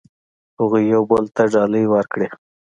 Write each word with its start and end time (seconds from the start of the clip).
هغوی 0.59 0.83
یو 0.93 1.03
بل 1.11 1.23
ته 1.35 1.43
ډالۍ 1.53 1.85
ورکړې. 1.93 2.27